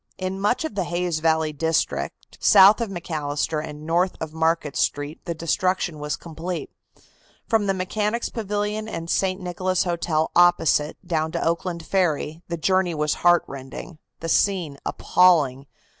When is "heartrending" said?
13.21-13.99